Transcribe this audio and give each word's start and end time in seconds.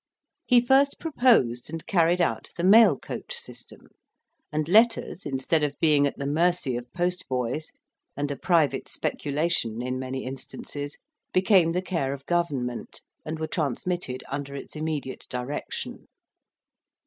He 0.47 0.61
first 0.61 0.99
proposed 0.99 1.69
and 1.69 1.85
carried 1.85 2.19
out 2.21 2.49
the 2.57 2.63
mail 2.63 2.97
coach 2.97 3.35
system; 3.35 3.89
and 4.51 4.67
letters, 4.67 5.27
instead 5.27 5.61
of 5.61 5.77
being 5.79 6.07
at 6.07 6.17
the 6.17 6.25
mercy 6.25 6.75
of 6.75 6.91
postboys, 6.91 7.71
and 8.17 8.31
a 8.31 8.35
private 8.35 8.89
speculation 8.89 9.79
in 9.83 9.99
many 9.99 10.25
instances, 10.25 10.97
became 11.33 11.73
the 11.73 11.83
care 11.83 12.13
of 12.13 12.25
Government, 12.25 13.03
and 13.23 13.37
were 13.37 13.45
transmitted 13.45 14.23
under 14.27 14.55
its 14.55 14.75
immediate 14.75 15.27
direction. 15.29 16.07